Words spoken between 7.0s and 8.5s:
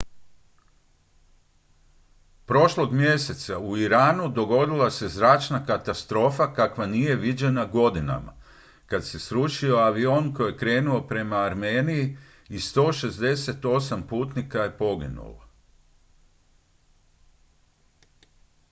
viđena godinama